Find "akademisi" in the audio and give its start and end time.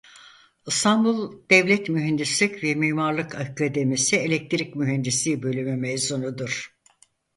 3.35-4.15